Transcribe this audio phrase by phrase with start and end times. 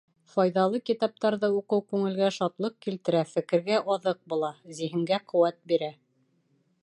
[0.35, 5.93] Файҙалы китаптарҙы уҡыу күңелгә шатлыҡ килтерә, фекергә аҙыҡ була, зиһенгә ҡеүәт бирә.